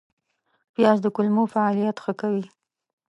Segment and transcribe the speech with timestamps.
[0.73, 2.45] پیاز د کولمو فعالیت ښه کوي